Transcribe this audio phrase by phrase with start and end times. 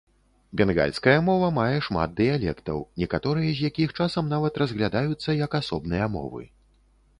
[0.59, 6.43] Бенгальская мова мае шмат дыялектаў, некаторыя з якіх часам нават разглядаюцца як асобныя мовы.